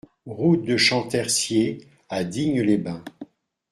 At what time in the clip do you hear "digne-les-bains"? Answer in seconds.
2.23-3.03